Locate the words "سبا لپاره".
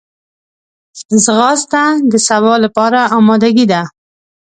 2.27-2.99